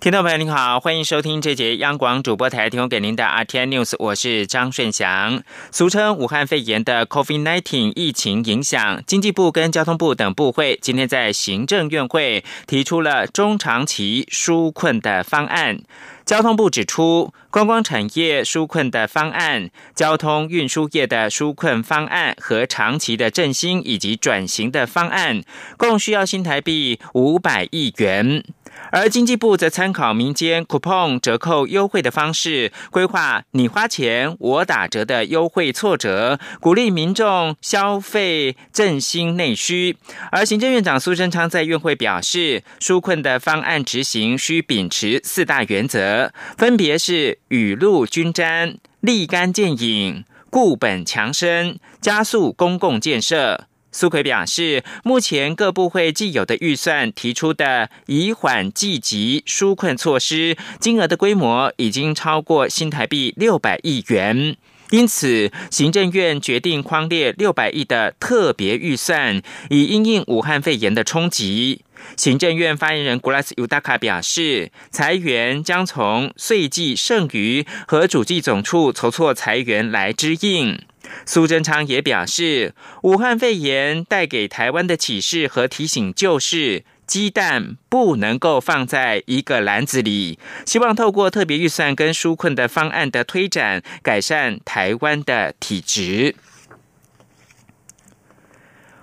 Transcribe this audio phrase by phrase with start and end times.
[0.00, 5.42] 听众朋友您好，欢迎收听这节央广主播台提供给您的 RT News，我是张顺祥。
[5.70, 15.80] 俗称武汉肺炎的 COVID-19 疫情影响，经济部跟交通部等部会今天在行政院会提出了中长期纾困的方案。
[16.24, 25.42] 交通部指出，观光产业纾困的方案、交通运输业的纾困方案和长期的振兴以及转型的方案，
[25.76, 28.42] 共需要新台币五百亿元。
[28.92, 39.96] 而经济部则参考民间 coupon 折扣优惠的方式，规划你花钱我打折的优惠挫折，鼓励民众消费振兴内需。
[40.32, 53.69] 而行政院长苏贞昌在院会表示，纾困的方案执行需秉持四大原则，分别是雨露均沾、立竿见影、固本强身、加速公共建设。
[53.92, 64.56] 苏奎表示，目前各部会既有的预算提出的以缓济急纾困措施，金额的规模已经超过新台币六百亿元，
[64.90, 71.84] 因此行政院决定框列六百亿的特别预算，以应应武汉肺炎的冲击。
[72.16, 80.80] 行政院发言人古拉斯尤达卡表示，裁员将从税计剩余和主计总处筹措裁员来支应。
[81.26, 90.38] 苏贞昌也表示，武汉肺炎带给台湾的启示和提醒就是，鸡蛋不能够放在一个篮子里。
[90.64, 96.36] 希望透过特别预算跟纾困的方案的推展，改善台湾的体质。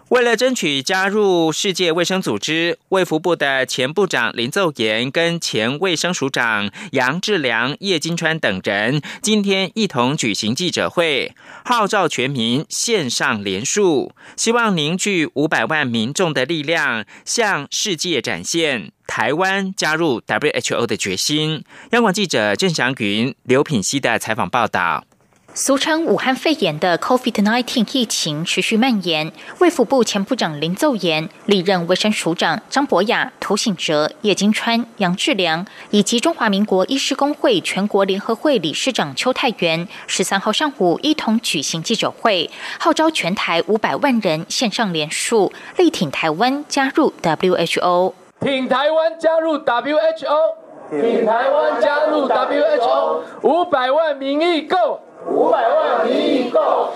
[0.09, 21.65] 为了争取加入世界卫生组织，卫福部的前部长林奏言跟前卫生署长杨志良、叶金川等人今天一同举行记者会，号召全民线上联署，希望凝聚五百万民众的力量，向世界展现台湾加入 WHO 的决心。
[21.91, 25.03] 央广记者郑祥云、刘品熙的采访报道。
[25.59, 48.13] 俗称武汉肺炎的 COVID-19 疫情持续蔓延，卫福部前部长林奏言、历任卫生署长张博雅、涂醒哲、叶金川、杨志良，以及中华民国医师工会全国联合会理事长邱泰元，十三号上午一同举行记者会，号召全台五百万人线上联署，力挺台湾加入 WHO。
[48.39, 55.01] 挺台湾加入 WHO，请台湾加入 WHO，五百万民意够。
[55.29, 56.93] 五百万民意够。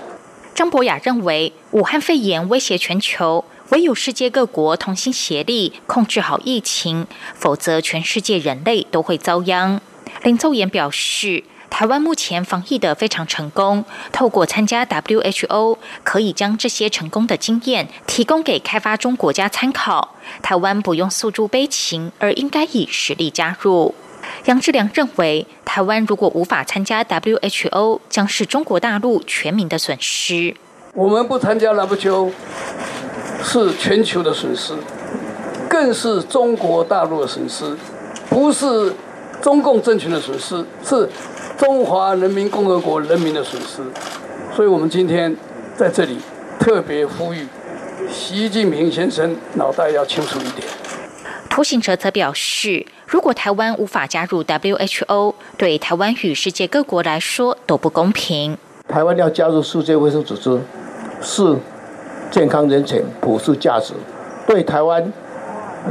[0.56, 9.82] 张博雅认为，武汉肺炎威胁全球，唯有世界各国同心协力控制好疫情，否则全世界人类都会遭殃。
[10.24, 20.16] 林奏言表示，台湾目前防疫的非常成功，透过参加 WHO，可以将这些成功的经验提供给开发中国家参考。
[20.44, 23.96] 台湾不用诉诸悲情，而应该以实力加入。
[24.46, 30.56] 杨志良认为，台湾如果无法参加 WHO，将是中国大陆全民的损失。
[30.94, 32.32] 我们不参加 WHO，
[33.42, 34.76] 是全球的损失，
[35.70, 37.76] 更是中国大陆的损失，
[38.30, 38.94] 不是
[39.42, 41.10] 中共政权的损失，是
[41.62, 43.84] 中华人民共和国人民的损失。
[44.52, 45.38] 所以我们今天
[45.78, 46.18] 在这里
[46.60, 47.46] 特别呼吁，
[48.10, 50.68] 习近平先生脑袋要清楚一点。
[51.48, 52.84] 涂行哲则表示。
[53.06, 58.58] 如果台湾无法加入 WHO，对台湾与世界各国来说都不公平。
[58.88, 60.58] 台湾要加入世界卫生组织，
[61.22, 61.58] 是
[62.32, 63.94] 健康人权、普世价值。
[64.48, 65.12] 对台湾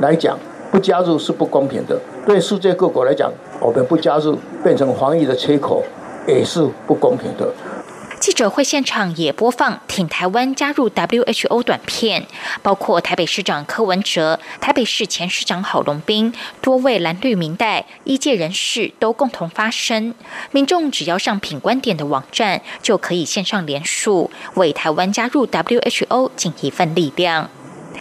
[0.00, 0.38] 来讲，
[0.70, 5.82] 不加入是不公平的；对世界各国来讲，我们不加入变成防疫的缺口，
[6.26, 7.52] 也是不公平的。
[8.20, 12.26] 记者会现场也播放挺台湾加入 WHO 短片，
[12.62, 20.14] 包括台北市长柯文哲、台北市前市长郝龙斌、多位蓝绿民代、医界人士都共同发声。
[20.50, 27.48] 民众只要上品观点的网站，就可以线上联署，为台湾加入 WHO 尽一份力量。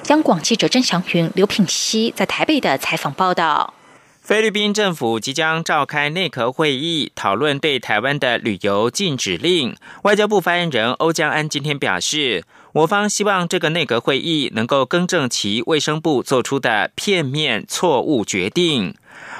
[0.10, 3.76] 央广记者郑祥云、刘品熙在台北的采访报道。
[4.20, 9.76] 菲律宾政府即将召开内阁会议，讨论对台湾的旅游禁止令。
[10.04, 18.96] 外交部发言人欧江安今天表示，我方希望这个内阁会议能够更正其卫生部做出的片面错误决定。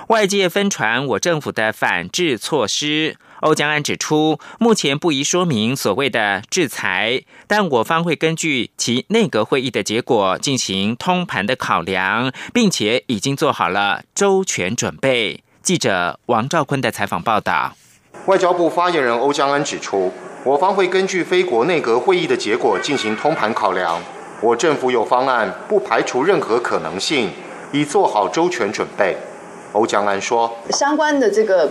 [0.10, 3.18] 外界分传我政府的反制措施。
[3.42, 15.44] 欧江安指出，目前不宜说明所谓的制裁，但我方会根据其内阁会议的结果进行通盘的考量，并且已经做好了周全准备。
[15.62, 17.74] 记者王兆坤的采访报道。
[18.26, 20.12] 外交部发言人欧江安指出，
[20.44, 24.02] 我方会根据非国内阁会议的结果进行通盘考量。
[24.42, 27.30] 我政府有方案，不排除任何可能性，
[27.72, 29.16] 已做好周全准备。
[29.74, 31.70] 欧江兰说：“相关的这个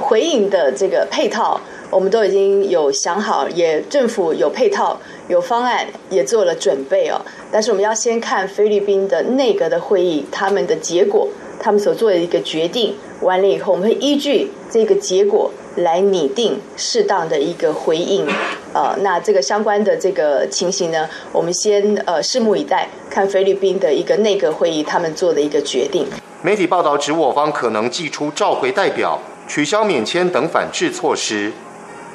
[0.00, 7.20] 回应的这个配套，我们都已经有想好，也政府有配套、有方案，也做了准备哦。
[7.50, 11.28] 但是我们要先看菲律宾的内阁的会议，他们的结果，
[11.58, 18.26] 他们所做的一个决定完了以后，我们会依据这个结果。”来拟定适当的一个回应，
[18.72, 26.06] 呃，那这个相关的这个情形呢，我们先呃拭目以待，看菲律宾的一个内阁会议他们做的一个决定。
[26.46, 31.52] 媒体报道指，我方可能寄出召回代表、取消免签等反制措施。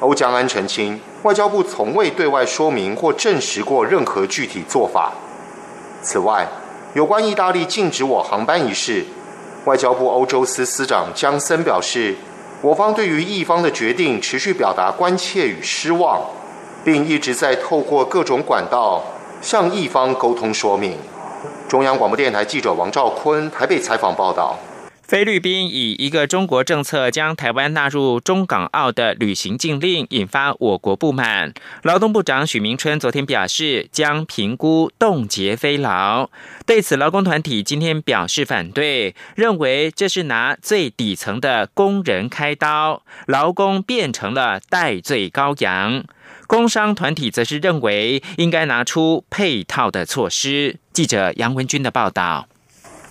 [0.00, 5.12] 欧江安澄清，外交部从未对外说明或证实过任何具体做法。
[6.00, 6.48] 此外，
[6.94, 9.04] 有关意大利禁止我航班一事，
[9.66, 12.16] 外交部欧洲司司长江森表示。
[12.62, 16.22] 我方对于意方的决定持续表达关切与失望，
[16.82, 19.02] 并一直在透过各种管道
[19.42, 20.96] 向意方沟通说明。
[21.72, 24.54] 中央广播电台记者王兆坤台北采访报道。
[25.12, 31.52] 菲律宾以一个中国政策将台湾纳入中港澳的旅行禁令，引发我国不满。
[31.82, 36.30] 劳动部长许明春昨天表示，将评估冻结非劳。
[36.64, 46.02] 对此，劳工团体今天表示反对，认为这是拿最底层的工人开刀，劳工变成了代罪羔羊。
[46.46, 50.78] 工商团体则是认为应该拿出配套的措施。
[50.94, 52.48] 记者杨文军的报道。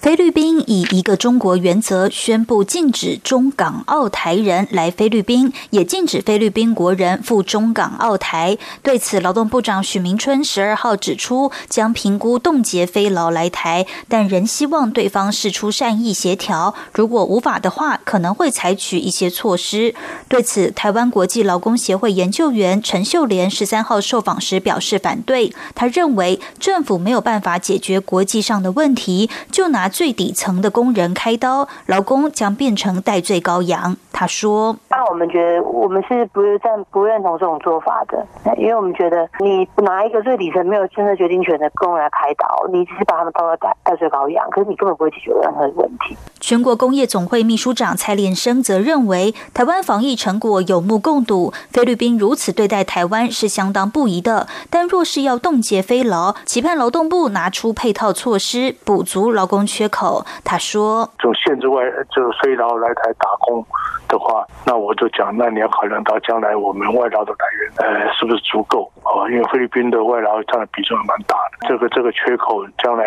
[0.02, 8.58] 菲律宾以一个中国原则宣布禁止中港澳台人来菲律宾，也禁止菲律宾国人赴中港澳台。
[8.82, 16.74] 对此，劳动部长许明春十二号指出，将评估冻结非劳来台，但仍希望对方释出善意协调。
[16.92, 19.94] 如果无法的话，可能会采取一些措施。
[20.28, 25.54] 对此，台湾国际劳工协会研究员陈秀莲十三号受访时表示反对。
[25.76, 29.91] 他认为政府没有办法解决国际上的问题，就拿。
[29.92, 33.98] 最底层的工人开刀，劳工将变成代罪羔羊。
[34.12, 38.26] 他说：“那我们觉得，我们是不赞不认同这种做法的，
[38.58, 54.48] 因为我们觉得，你拿一个最底层没有真正决定权的工人来开刀，你只是把他们当做代代罪羔羊，可是你根本不会解决任何问题。”全国工业总会秘书长蔡连生则认为，台湾防疫成果有目共睹，菲律宾如此对待台湾是相当不宜的。
[54.70, 60.26] 但若是要冻结非劳，期盼劳动部拿出配套措施，补足劳工缺口。
[60.44, 61.84] 他说：“就限制外，
[62.14, 63.64] 就非劳来台打工
[64.08, 69.30] 的话，那我就讲，那你要考量到将来我们外劳的来源，呃，是不是足够啊？
[69.30, 73.06] 因为菲律宾的外劳占的比重蛮大的，这个这个缺口将来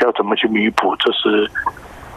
[0.00, 1.48] 要怎么去弥补，这是。”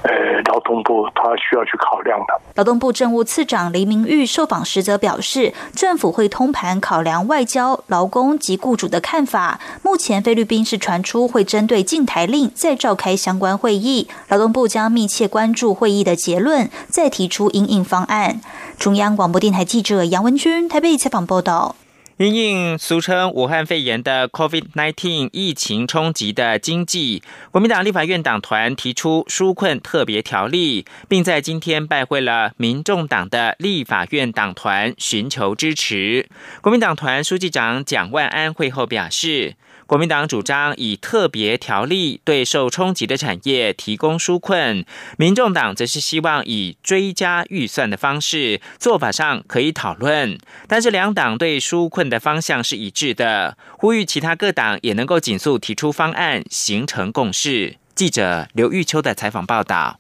[0.08, 0.12] 呃，
[0.54, 2.40] 劳动部他需要去考量的。
[2.54, 9.60] 劳动部政务次长黎明玉受访时则表示，政府会通盘考量外交、劳工及雇主的看法。
[9.82, 18.42] 目前菲律宾是传出会针对禁台令再召开相关会议，劳动部将密切关注会议的结论，再提出应应方案。
[18.78, 21.76] 中央广播电台记者杨文君台北采访报道。
[22.18, 27.22] 因应俗称武汉肺炎的 COVID-19 疫情冲击的经济，
[27.52, 36.30] 国民党立法院党团提出纾困特别条例，并在今天拜会了民众党的立法院党团，寻求支持。
[36.62, 39.56] 国民党团书记长蒋万安会后表示。
[39.88, 44.84] 国民党主张以特别条例对受冲击的产业提供纾困，
[45.18, 57.78] 民众党则是希望以追加预算的方式，做法上可以讨论，但是两党对纾困的方向是一致的，呼吁其他各党也能够紧速提出方案，形成共识。
[57.94, 60.00] 记者刘玉秋的采访报道。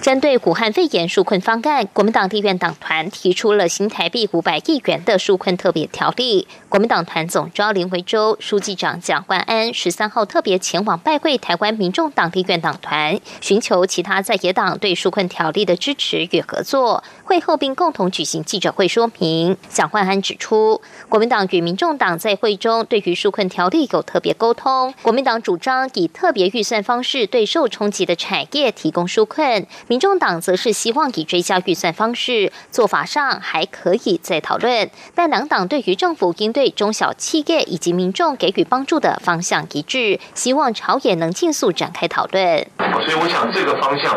[0.00, 6.48] 针对武汉肺炎纾困方案，国民党地院党团提出了新台币五百亿元的纾困特别条例。
[6.70, 17.04] 国民党团总召林维洲、书记长蒋万安十三号特别前往拜会台湾民众党地院党团，寻求其他在野党对纾困条例的支持与合作。
[17.24, 19.54] 会后并共同举行记者会说明。
[19.68, 20.80] 蒋万安指出，
[21.10, 24.94] 国民党与民众党在会中对于纾困条例有特别沟通。
[25.02, 29.66] 国民党主张以特别预算方式对受冲击的产业提供纾困。
[29.90, 34.88] 民众党则是希望以追加预算方式，做法上还可以再讨论。
[35.16, 42.64] 但两党对于政府应对中小企业以及民众给予帮助的方向一致，希望朝野能尽速展开讨论。
[43.04, 44.14] 所以我想这个方向，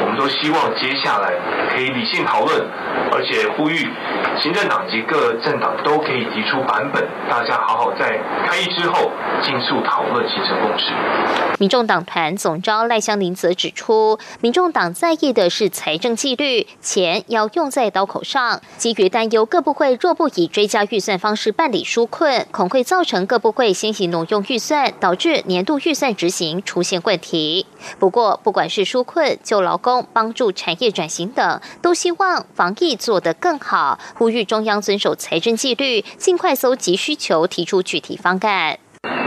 [0.00, 1.32] 我们都希望接下来
[1.74, 2.64] 可以理性讨论，
[3.10, 3.90] 而且呼吁
[4.40, 9.10] 行政党及各政党都可以提出版本，大家好好在开议之后
[9.42, 10.92] 尽速讨论，形成共识。
[11.58, 18.60] 民众党团总召赖香林则指出，民众党在意的是财政纪律，钱要用在刀口上。
[18.78, 27.66] 基于担忧各部会若不以追加预算方式办理纾困，恐会造成各部会先行挪用预算，导致年度预算执行出现问题。
[27.98, 38.78] 不过，不管是纾困、救劳工、帮助产业转型等，都希望防疫做得更好，呼吁中央遵守财政纪律，尽快搜集需求，提出具体方案。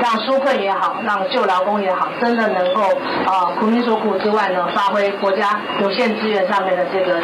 [0.01, 2.81] 让纾困也好，让救劳工也好，真的能够
[3.25, 7.19] 啊苦民所苦之外呢，发挥国家有限资源上面的这个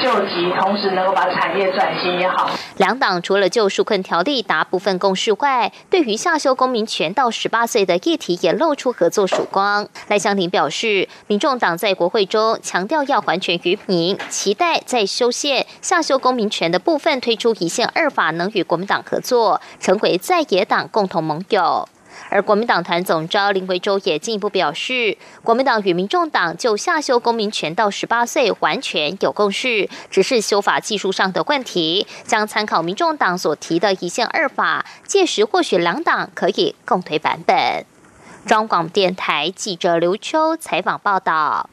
[0.00, 2.48] 救急，同时能够把产业转型也好。
[2.76, 9.88] 两党除了就纾困条例达部分共识外，对于下修公民权到十八岁的议题也露出合作曙光。
[10.08, 21.88] 赖香林表示，民众党在国会中强调要还权于民，期待在修宪下修公民权的部分推出一线二法，能与国民党合作，成为在野党共同盟友。
[22.28, 37.84] 而国民党团总召林维洲也进一步表示，国民党与民众党就下修公民权到十八岁完全有共识，只是修法技术上的问题，将参考民众党所提的一线二法，届时或许两党可以共推版本。
[38.46, 41.68] 中广电台记者刘秋采访报道。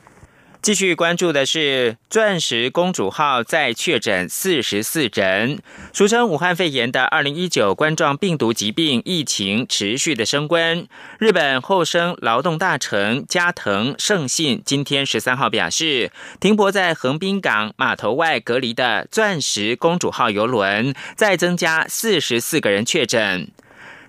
[0.68, 5.62] 继续关注的是“钻石公主号”再确诊四十四人，
[5.94, 10.86] 俗称武汉肺炎的二零一九冠状病毒疾病疫情持续的升温。
[11.20, 23.50] 日本厚生劳动大臣加藤胜信今天十三号表示，停泊在横滨港码头外隔离的“钻石公主号”游轮再增加四十四个人确诊。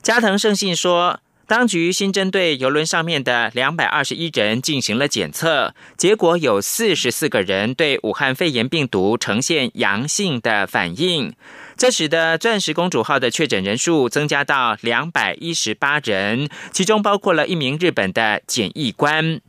[0.02, 1.20] 加藤胜信说。
[1.48, 11.32] 当局新针对游轮上面的两百二十一人进行了检测，结果有四十四个人对武汉肺炎病毒呈现阳性的反应，
[11.74, 19.40] 这使得“钻石公主号”的确诊人数增加到两百一十八人，其中包括了一名日本的检疫官。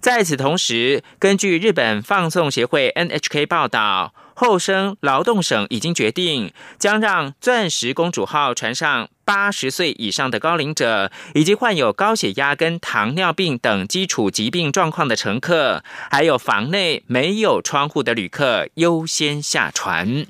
[0.00, 4.14] 在此同时，根据日本放送协会 NHK 报道。
[4.40, 20.24] 后生劳动省已经决定，将让“钻石公主号”船上八十岁以上的高龄者，以及患有高血压跟糖尿病等基础疾病状况的乘客，还有房内没有窗户的旅客优先下船。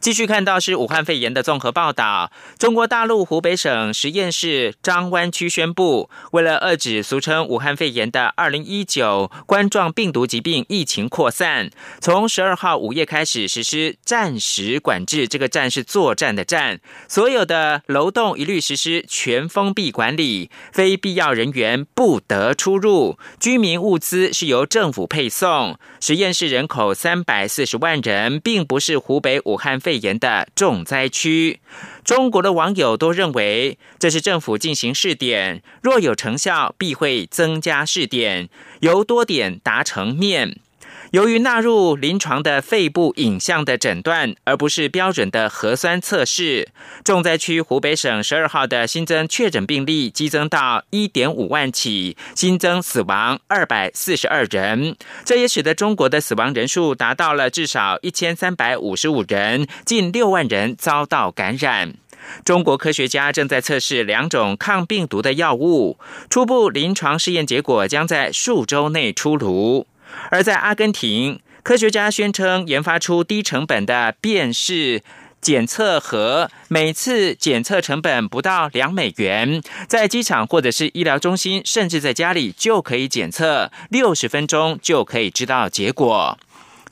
[0.00, 2.32] 继续看到是武汉肺炎的综合报道。
[2.58, 15.28] 中国大陆湖北省十堰市张湾区宣布，为了遏制俗称武汉肺炎的二零一九冠状病毒疾病疫情扩散，从十二号午夜开始实施暂时管制。
[15.28, 23.18] 这个“站”是作战的“战”，所有的楼栋一律实施全封闭管理，非必要人员不得出入。
[23.38, 25.78] 居民物资是由政府配送。
[26.00, 29.89] 十堰市人口三百四十万人，并不是湖北武汉肺。
[29.90, 31.58] 肺炎的重灾区，
[32.04, 38.48] 中国的网友都认为这是政府进行试点，若有成效，必会增加试点，
[38.82, 40.60] 由多点达成面。
[41.10, 46.68] 由于纳入临床的肺部影像的诊断，而不是标准的核酸测试，
[47.02, 61.94] 重灾区湖北省十二号的新增确诊病例激增到一点五万起，新增死亡二百四十二人，这也使得中国的死亡人数达到了至少一千三百五十五人，近六万人遭到感染。
[62.44, 65.98] 中国科学家正在测试两种抗病毒的药物，
[66.28, 69.88] 初步临床试验结果将在数周内出炉。
[70.30, 75.02] 而在阿根廷，科学家宣称研发出低成本的辨识
[75.40, 86.38] 检测盒，每次检测成本不到两美元，在机场或者是医疗中心，甚至在家里就可以检测，六十分钟就可以知道结果。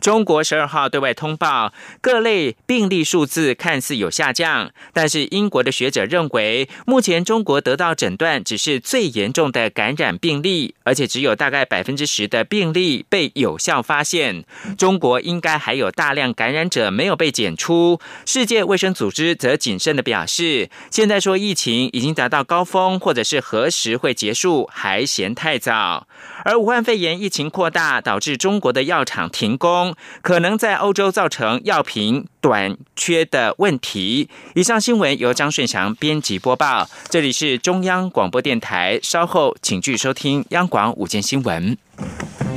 [0.00, 14.44] 中国十二号对外通报，各类病例数字看似有下降，但是英国的学者认为，目前中国得到诊断只是最严重的感染病例，而且只有大概百分之十的病例被有效发现。
[14.76, 18.00] 中国应该还有大量感染者没有被检出。
[18.24, 26.06] 世界卫生组织则谨慎的表示，现在说疫情已经达到高峰，或者是何时会结束，还嫌太早。
[26.44, 29.87] 而武汉肺炎疫情扩大，导致中国的药厂停工，
[30.22, 34.28] 可能在欧洲造成药品短缺的问题。
[34.54, 41.76] 以上新闻由张顺祥编辑播报，这里是中央广播电台，稍后请继续收听央广午间新闻。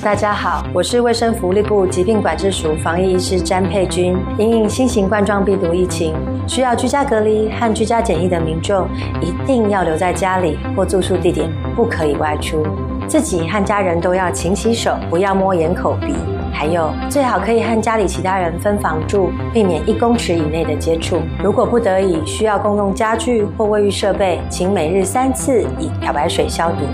[0.03, 4.17] 大家好，我是卫生福利部疾病管制署防疫医师詹佩君。
[4.37, 6.15] 因应新型冠状病毒疫情，
[6.47, 8.87] 需要居家隔离和居家检疫的民众，
[9.21, 12.65] 一定要留在家里或住宿地点，不可以外出。
[13.07, 16.15] 自己和家人都要勤洗手，不要摸眼、口、鼻。
[16.51, 26.85] 还有最好可以和家里其他人分房住避免一公尺以内的接触如果不得已需要共用家具或卫浴设备请每日三次以漂白水消毒。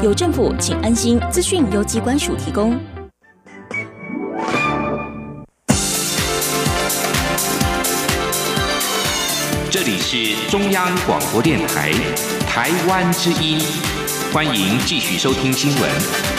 [0.00, 2.78] 有政府请安心资讯由机关署提供。
[9.70, 11.90] 这里是中央广播电台
[12.46, 13.60] 台湾之音
[14.32, 16.37] 欢迎继续收听新闻。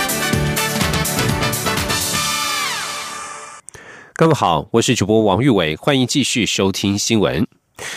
[4.19, 7.47] 各位好，我是主播王玉伟，欢迎继续收听新闻。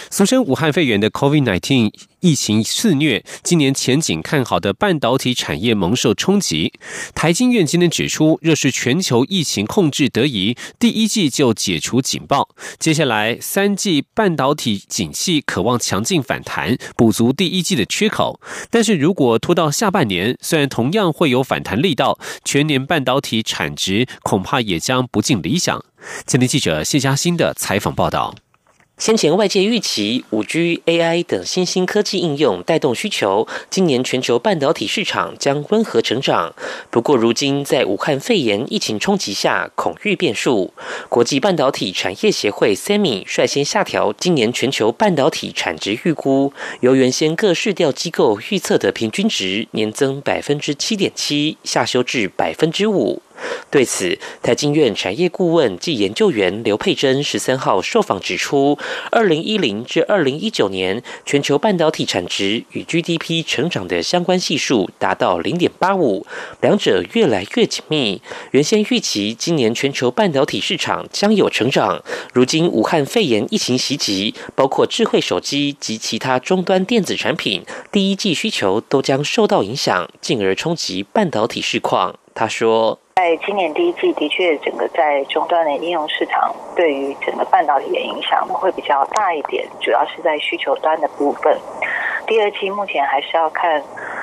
[0.09, 6.73] 俗称武汉肺炎的 COVID-19 疫情肆虐，今年前景看好的半导体产业蒙受冲击。
[7.13, 18.41] 台经院今天指出，若是全球疫情控制得宜，第一季就解除警报，接下来三季半导体景气渴望强劲反弹，补足第一季的缺口。
[18.71, 25.85] 但是如果拖到下半年，虽然同样会有反弹力道，全年半导体产值恐怕也将不尽理想。
[26.27, 28.35] 今天记者谢嘉欣的采访报道。
[28.99, 36.55] 先前外界预期五 G、AI 等新兴科技应用带动需求，今年全球半导体市场将温和成长。
[36.89, 40.73] 不过，如今在武汉肺炎疫情冲击下，恐遇变数。
[41.09, 53.21] 国际半导体产业协会 （SEMI） 率先下调今年全球半导体产值预估，由原先各市调机构预测的平均值年增百分之七点七，下修至百分之五。
[53.71, 58.79] 对此，台经院产业顾问暨研究员刘佩珍十三号受访指出，
[59.11, 66.27] 二零一零至二零一九年全球半导体产值与 GDP 成长的相关系数达到零点八五，
[66.61, 68.21] 两者越来越紧密。
[68.51, 72.03] 原先预期今年全球半导体市场将有成长，
[72.35, 82.19] 如今武汉肺炎疫情袭击，包括智慧手机及其他终端电子产品，第一季需求都将受到影响，进而冲击半导体市况。
[82.35, 82.99] 他说。
[83.15, 91.57] 在今年第一季，的确，整个在终端的应用市场对于整个半导体的影响会比较大一点，主要是在需求端的部分。
[92.27, 93.83] 第二季目前还是要看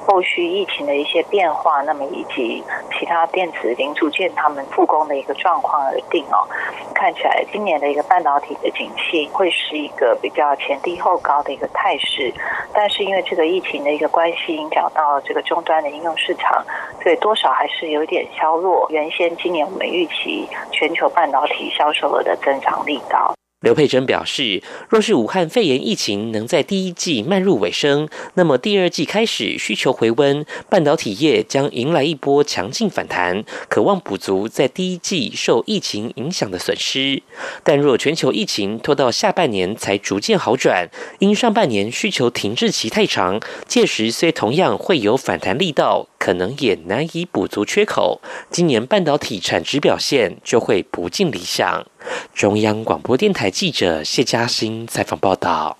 [0.10, 2.64] 后续疫情的一些变化，那么以及
[2.98, 6.48] 其他电子零组件他们复工的一个状况而定哦。
[6.96, 12.34] 看起来今年的一个半导体的景气会是一个比较前低后高的一个态势，
[12.74, 16.66] 但是因为这个疫情的一个关系，影响到这个终端的应用市场，
[17.04, 23.39] 所以多少还是有点削弱原先今年我们预期全球半导体销售额的增长力道。
[23.62, 37.22] 刘佩珍表示，若是武汉肺炎疫情能在第一季迈入尾声，那么第二季开始需求回温，半导体业将迎来一波强劲反弹，渴望补足在第一季受疫情影响的损失。
[37.62, 51.86] 但若全球疫情拖到下半年才逐渐好转，因上半年需求停滞期太长，届时虽同样会有反弹力道，可能也难以补足缺口，今年半导体产值表现就会不尽理想。
[52.34, 55.78] 中央广播电台记者谢嘉欣采访报道。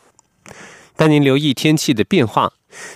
[0.96, 2.52] 带您留意天气的变化。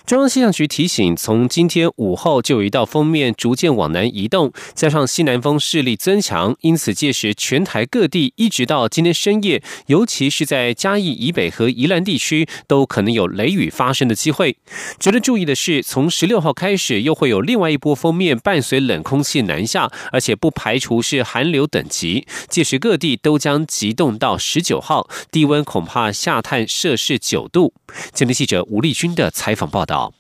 [0.06, 14.58] 中央气象局提醒，从今天午后就有一道锋面逐渐往南移动，加上西南风势力增强，因此届时全台各地一直到今天深夜，尤其是在嘉义以北和宜兰地区，都可能有雷雨发生的机会。
[15.00, 27.74] 值得注意的是，从十六号开始，又会有另外一波锋面伴随冷空气南下，而且不排除是寒流等级，届时各地都将急冻到十九号，低温恐怕下探摄氏九度。
[28.12, 29.63] 今天记者吴丽君的采访。
[29.68, 30.14] 报道。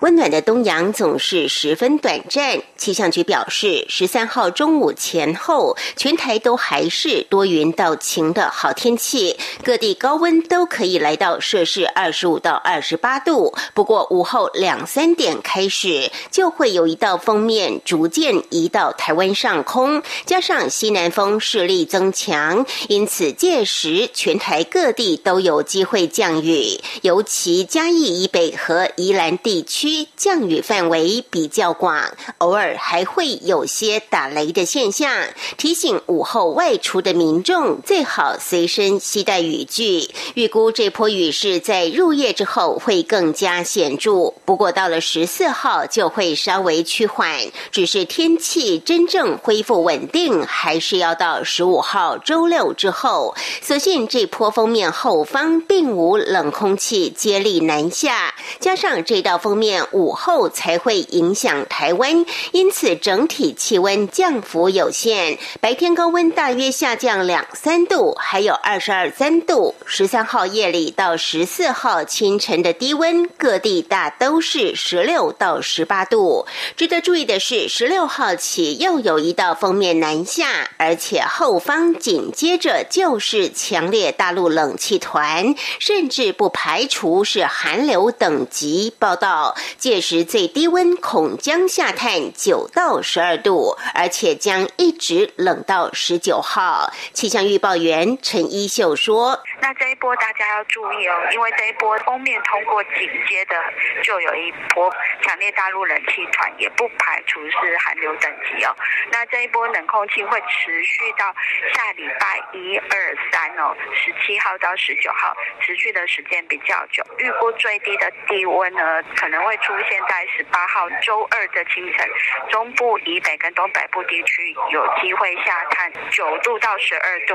[0.00, 2.60] 温暖的东阳总是十分短暂。
[2.76, 13.54] 气象局表示，十三号中午前后，全台都还是多云到晴的好天气，各地高温都可以来到摄氏二十五到二十八度。
[13.74, 29.81] 不过午后两三点开始，就会有一道锋面逐渐移到台湾上空，加上西南风势力增强，因此届时全台各地都有机会降雨，尤其嘉义以北和宜兰地区。
[29.82, 35.10] 区降雨范围比较广，偶尔还会有些打雷的现象。
[35.56, 40.08] 提醒午后外出的民众最好随身携带雨具。
[40.34, 47.40] 预估这波雨势在入夜之后会更加显著，不过到了十四号就会稍微趋缓。
[47.72, 53.34] 只是天气真正恢复稳定，还是要到十五号周六之后。
[53.60, 59.71] 所幸这波封面后方并无冷空气接力南下，加上这道封面。
[59.92, 65.38] 午后才会影响台湾，因此整体气温降幅有限。
[65.60, 69.74] 白天高温大约下降两三度，还有二十二三度。
[69.86, 76.46] 十三号夜里到十四号清晨的低温，各地大都是十六到十八度。
[76.76, 88.92] 值得注意的是，十六号起又有一道锋面南下，而且后方紧接着就是强烈大陆冷气团，甚至不排除是寒流等级。
[88.98, 89.54] 报道。
[89.78, 96.90] 届时最低温恐将下探九到十二度，而且将一直冷到十九号。
[97.12, 103.56] 气象预报员陈一秀说：“那这一波大家要注意哦，因为这一波封面通过紧接的
[104.02, 108.74] 就有一波强烈大陆冷气团，也不排除是寒流等级哦。
[109.10, 111.26] 那这一波冷空气会持续到
[111.74, 117.02] 下礼拜一二三哦，十七号到十九号，持续的时间比较久。
[117.18, 122.08] 预估最低的低温呢，可能会会出现在十八号周二的清晨，
[122.50, 127.34] 中部以北跟东北部地区有机会下探九度到十二度。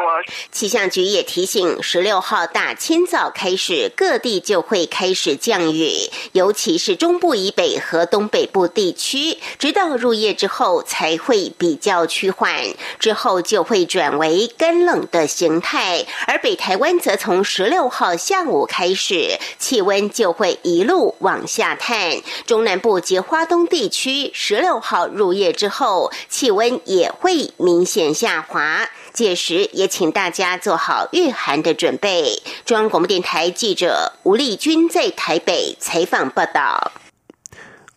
[0.50, 5.92] 气象局也提醒，十六号大清早开始，各地就会开始降雨，
[6.32, 12.52] 尤其是中部以北和东北部地区，直到入夜之后才会比较趋缓，
[12.98, 16.04] 之后就会转为干冷的形态。
[16.26, 22.07] 而北台湾则从十六号下午开始，气温就会一路往下探。
[22.46, 28.90] 中南部及花东地区，十六号入夜之后，气温也会明显下滑。
[29.14, 32.42] 届时也请大家做好御寒的准备。
[32.66, 36.92] 中央广播电台记者吴丽君在台北采访报道。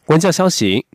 [0.06, 0.89] 文教消息。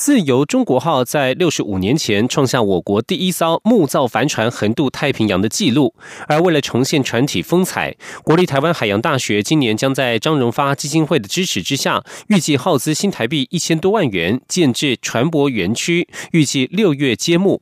[0.00, 5.94] 自由中国号在六十五年前创下我国第一艘木造帆船横渡太平洋的纪录，
[6.26, 17.60] 而为了重现船体风采，国立台湾海洋大学今年将在张荣发基金会的支持之下，预计耗资新台币一千多万元建制船舶园区，预计六月揭幕。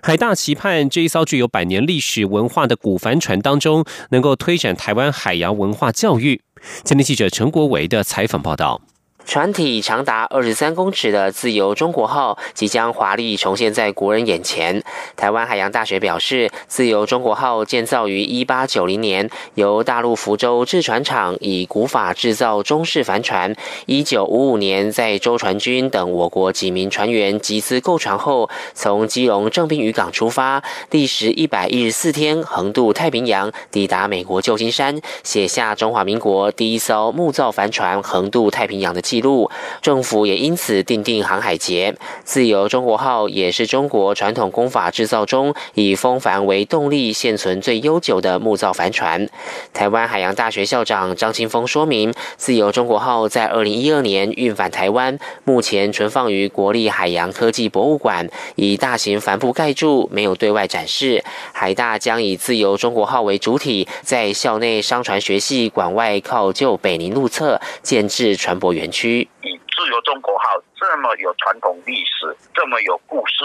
[0.00, 6.40] 海大期盼这一艘具有百年历史文化的古帆船当中，能够推展台湾海洋文化教育。
[6.84, 8.80] 今天记者陈国维的采访报道。
[9.26, 14.82] 船体长达二十三公尺的“自由中国号”即将华丽重现在国人眼前。
[15.16, 23.54] 台湾海洋大学表示，“自由中国号”建造于一八九零年，由大陆福州制船厂以古法制造中式帆船。
[23.86, 39.20] 一九五五年，在周传军等我国几名船员集资购船后，从基隆正滨渔港出发，历时一百一十四天，横渡太平洋，抵达美国旧金山，写下中华民国第一艘木造帆船横渡太平洋的记。
[39.20, 39.50] 录
[39.82, 41.94] 政府也因此定定航海节。
[42.24, 49.28] 自由中国号也是中国传统工法制造中以风帆为动力现存最悠久的木造帆船。
[49.74, 61.22] 台湾海洋大学校长张清峰说明，自由中国号在二零一二年运返台湾，目前存放于国立海洋科技博物馆，以大型帆布盖住，没有对外展示。
[61.52, 68.99] 海大将以自由中国号为主体，在校内商船学系馆外靠旧北宁路侧建制船舶园区。
[69.08, 73.44] 以自由中国号这么有传统历史、这么有故事，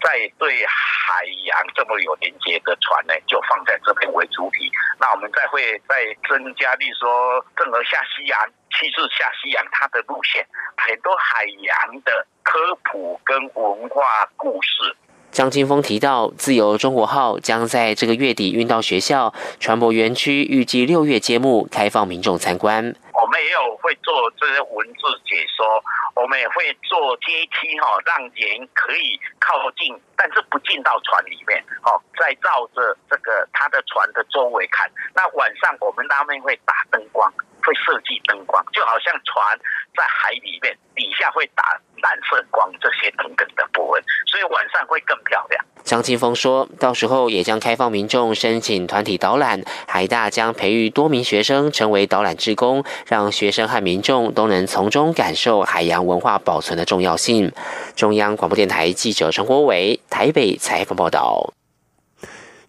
[0.00, 4.70] 在对海洋这么有连接的船呢，就放在这边为主体。
[5.00, 8.38] 那我们再会再增加，例如说郑和下西洋、
[8.70, 14.94] 七次下西洋，它的路线很多海洋的科普跟文化故事。
[15.34, 22.94] 张金峰提到，自由中国号将在这个月底运到学校船舶园区，预计六月揭幕，开放民众参观。
[23.12, 25.82] 我们也有会做这些文字解说，
[26.14, 34.88] 我们也会做阶梯哈，让人可以靠近，但是不进到船里面，哦，再照着这个他的船的周围看。
[35.16, 37.28] 那晚上我们那边会打灯光。
[37.64, 39.58] 会设计灯光，就好像船
[39.96, 41.62] 在海里面，底下会打
[42.02, 45.64] 蓝色光，这些等等的部分，所以晚上会更漂亮。
[45.82, 57.52] 张清峰说，到时候也将开放民众申请团体导览，海大将培育多名学生成为导览志工，让学生和民众都能从中感受海洋文化保存的重要性。
[57.94, 61.52] 中央广播电台记者陈国伟台北采访报道。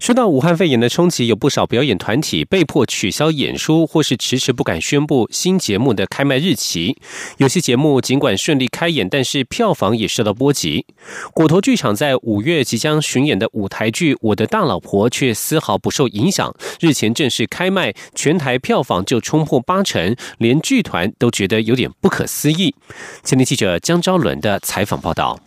[0.05, 6.95] 受到武汉肺炎的冲击，有不少表演团体被迫取消演出，或是迟迟不敢宣布新节目的开卖日期。
[7.37, 10.85] 有些节目尽管顺利开演，但是票房也受到波及。
[11.33, 16.55] 果陀剧场在五月即将巡演的舞台剧《我的大老婆》却丝毫不受影响。
[16.79, 22.75] 日前正式开卖，全台票房就冲破八成，连剧团都觉得有点不可思议。
[23.23, 25.39] 前天记者江昭伦的采访报道。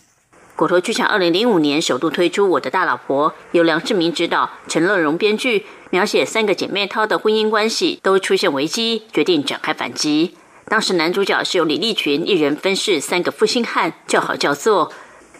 [0.58, 10.34] 果陀剧场二零零五年首度推出《我的大老婆》，由梁志明执导，陈乐融编剧，描写三个姐妹淘的婚姻关系都出现危机，决定展开反击。
[10.66, 14.92] 当时男主角是由李立群一人分饰三个负心汉，叫好叫座。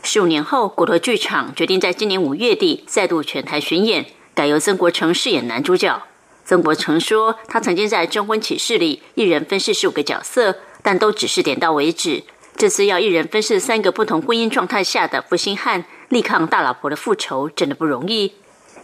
[0.05, 6.01] 十五年后，果陀剧场决定在今年五月底再度全台巡演，改由曾国成饰演男主角。
[6.45, 12.23] 曾国成说，他曾经在《征婚启事》里一人分饰十五个角色，但都只是点到为止。
[12.59, 18.33] 这次要一人分饰三个不同婚姻状态下的负心汉，力抗大老婆的复仇，真的不容易。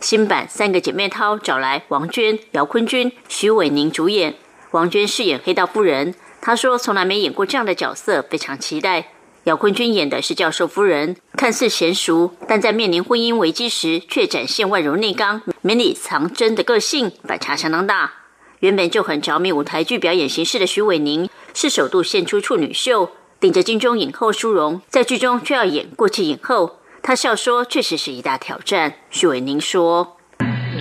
[0.01, 4.37] 新版三个姐妹淘找来王娟、姚坤君、徐伟宁主演，
[4.71, 9.09] 王娟饰演黑道夫人，她说从来没演过这样的角色，非常期待。
[9.43, 18.13] 姚坤君演的是教授夫人，看似娴熟，但在面临婚姻危机时，却展现外柔内刚、绵里藏针的个性，反差相当大。
[18.61, 23.11] 原本就很着迷舞台剧表演形式的徐伟宁，是首度献出处女秀，
[23.45, 26.79] 顶着金钟影后殊荣，在剧中却要演过气影后。
[27.03, 30.17] 他笑说：“确实是一大挑战。”徐伟宁说：“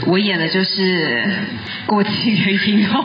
[0.08, 1.30] 我演的就是
[1.86, 3.04] 过气的影后。”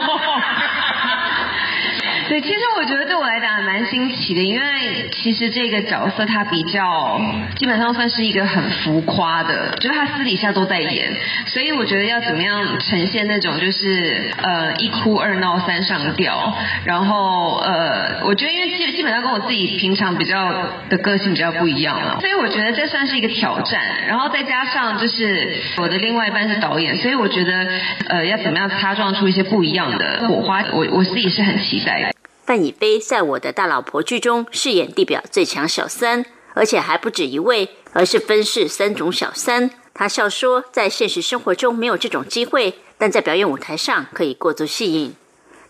[2.29, 7.21] 对，其实我觉得对我来讲蛮新奇的，因为其实这个角色他比较
[7.57, 27.67] 基本上算是一个很浮夸的，就是他私底下都在演，所以我觉得要怎么样呈现那种就是呃一哭二闹三上吊，然后呃我觉得因为基基本上跟我自己平常比较的个性比较不一样了，所以我觉得这算是一个挑战，然后再加上就是我的另外一半是导演，所以我觉得
[28.09, 32.18] 呃要怎么样擦撞出一些不一样的火花，我我自己是很期待的。
[32.49, 39.71] 范以飞在我的大老婆剧中饰演地表最强小三，而且还不止一位，而是分饰三种小三。
[39.93, 45.15] 他笑说，在现实生活中没有这种机会，但在表演舞台上可以过足戏瘾。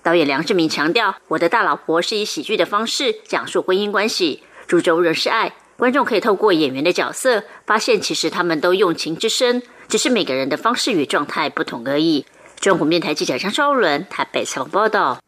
[0.04, 5.56] 导演梁志明强调，我的大老婆是以喜剧的方式讲述婚姻关系，主轴仍是爱。
[5.76, 12.24] 观众可以透过演员的角色，发现其实他们都用情之深，只是每个人的方式与状态不同而已。
[12.60, 15.18] 中国面台记者张昭伦台北采访报道。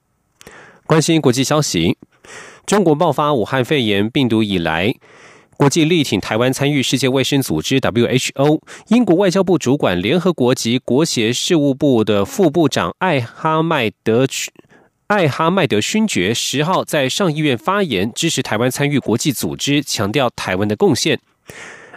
[0.91, 1.97] 关心国际消息，
[2.67, 4.93] 中国爆发武汉肺炎病毒以来，
[5.57, 8.61] 国际力挺台湾参与世界卫生组织 （WHO）。
[8.89, 14.27] 英国外交部主管联合国及国协事务部的副部长艾哈迈德
[15.07, 21.21] 艾哈迈德勋爵十号在上议院发言，支持台湾参与国际组织，强调台湾的贡献。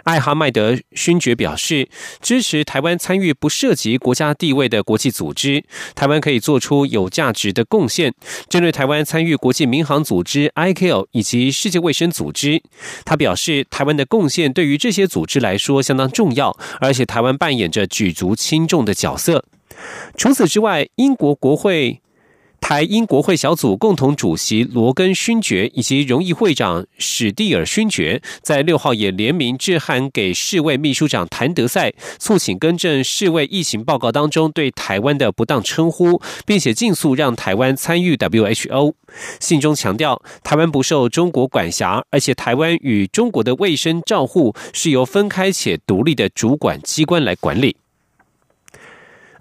[0.04, 1.88] 艾哈迈德勋爵表示，
[2.20, 5.64] 支持台湾参与不涉及国家地位的国际组织，
[5.94, 8.14] 台湾可以做出有价值的贡献。
[8.48, 12.62] 针对台湾参与国际民航组织 （ICAO） 以及世界卫生组织，
[13.04, 19.44] 他表示，台湾的贡献对于这些组织来说相当重要，而且台湾扮演着举足轻重的角色。
[20.16, 22.00] 除此之外，英国国会。
[22.66, 38.94] 台英国会小组共同主席罗根勋爵以及荣誉会长史蒂尔勋爵在六号也联名致函给世卫秘书长谭德赛，促请更正世卫疫情报告当中对台湾的不当称呼，并且尽速让台湾参与 WHO。
[39.38, 47.76] 信中强调，台湾不受中国管辖，而且台湾与中国的卫生照护是由分开且独立的主管机关来管理。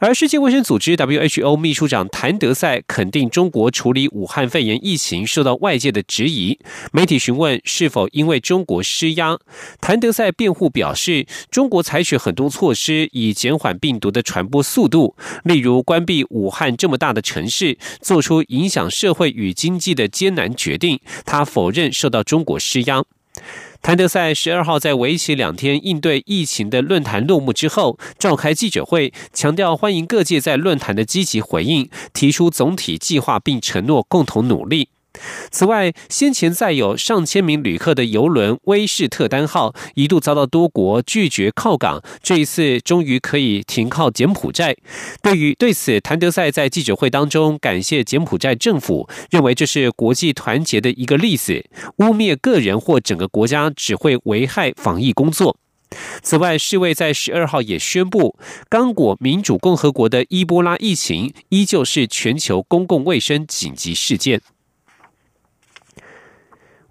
[0.05, 6.59] 而世界卫生组织 （WHO） 秘书长谭德赛肯定中国处理武汉肺炎疫情受到外界的质疑。
[6.91, 9.39] 媒体询问是否因为中国施压，
[9.79, 20.99] 谭德赛辩护表示，中国采取很多措施以减缓病毒的传播速度，例如关闭武汉这么大的城市，做出影响社会与经济的艰难决定。
[21.23, 23.05] 他否认受到中国施压。
[23.83, 34.87] 谭德赛十二号在为期两天应对疫情的论坛落幕之后，召开记者会，强调欢迎各界在论坛的积极回应，提出总体计划，并承诺共同努力。
[35.51, 44.75] 此外，先前载有上千名旅客的游轮“威士特丹号”一度遭到多国拒绝靠港，这一次终于可以停靠柬埔寨。
[45.21, 51.63] 对于对此，谭德赛在记者会当中感谢柬埔寨政府，认为这是国际团结的一个例子。
[51.97, 55.57] 污蔑个人或整个国家只会危害防疫工作。
[56.23, 58.35] 此外，世卫在十二号也宣布，
[58.67, 64.41] 刚果民主共和国的伊波拉疫情依旧是全球公共卫生紧急事件。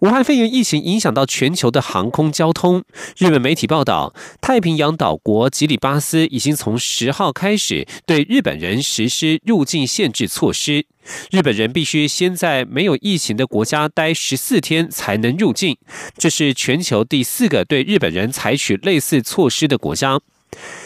[0.03, 2.83] 武汉肺炎疫情影响到全球的航空交通。
[3.17, 10.87] 日本媒体报道，太平洋岛国吉里巴斯已经从十号开始对日本人实施入境限制措施。
[11.31, 15.77] 日本人必须先在没有疫情的国家待十四天才能入境。
[16.19, 20.19] 这是全球第四个对日本人采取类似措施的国家。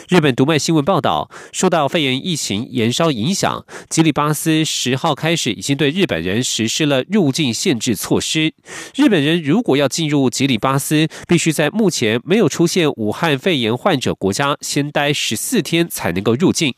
[0.08, 8.54] 日本读卖新闻报道，受到肺炎疫情延烧影响，吉里巴斯十号开始已经对日本人实施了入境限制措施。
[8.94, 16.74] 日本人如果要进入吉里巴斯，必须在目前没有出现武汉肺炎患者国家先待十四天才能够入境。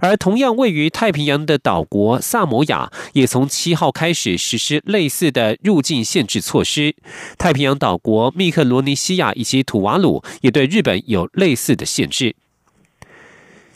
[0.00, 6.94] 而同样位于太平洋的岛国萨摩亚，也从七号开始实施类似的入境限制措施。
[7.38, 12.34] 太平洋岛国密克罗尼西亚以及土瓦鲁也对日本有类似的限制。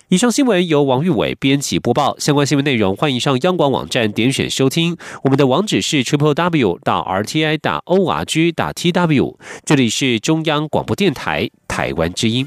[0.08, 2.16] 以上新闻由王玉伟编辑播报。
[2.16, 4.96] 相关新闻内容，欢迎上央广网站点选收听。
[5.24, 9.36] 我们的网址是 triple w 到 r t i 打 o r g 打 t w。
[9.64, 12.46] 这里是中央广播电台台湾之音。